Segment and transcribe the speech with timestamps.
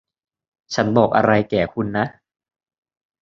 [0.73, 2.05] ฉันบอกอะไรแก่คุณนะ